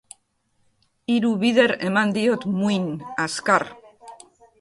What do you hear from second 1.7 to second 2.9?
eman diot muin,